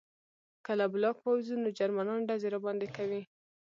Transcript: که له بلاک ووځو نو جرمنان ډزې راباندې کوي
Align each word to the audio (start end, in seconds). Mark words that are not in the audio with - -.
که 0.65 0.71
له 0.79 0.85
بلاک 0.93 1.17
ووځو 1.21 1.55
نو 1.63 1.69
جرمنان 1.79 2.21
ډزې 2.29 2.47
راباندې 2.55 2.87
کوي 2.95 3.21